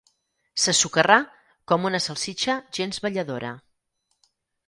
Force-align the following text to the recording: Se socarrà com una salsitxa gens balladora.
Se 0.61 0.73
socarrà 0.77 1.17
com 1.71 1.85
una 1.91 2.01
salsitxa 2.07 2.57
gens 2.79 3.01
balladora. 3.05 3.51